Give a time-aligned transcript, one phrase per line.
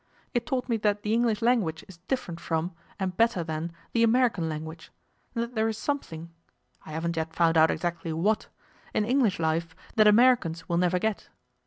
[0.33, 4.49] It taught me that the English language is different from, and better than, the American
[4.49, 4.89] language,
[5.35, 6.31] and that there is something
[6.83, 8.47] I haven't yet found out exactly what
[8.95, 11.29] in English life that Americans will never get.